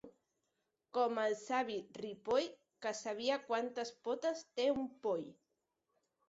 Com 0.97 1.19
el 1.23 1.35
savi 1.41 1.75
Ripoll, 2.05 2.47
que 2.87 2.95
sabia 3.01 3.37
quantes 3.51 3.93
potes 4.09 4.43
té 4.61 4.67
un 4.79 4.89
poll. 5.05 5.29